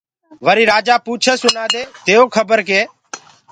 [0.45, 2.81] وريٚ رآجآ پوٚڇس اُنآدي ديئو کبر ڪي